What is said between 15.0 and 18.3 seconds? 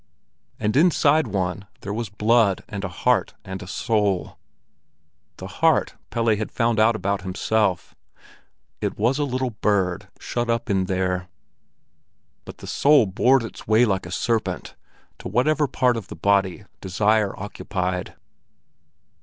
to whatever part of the body desire occupied.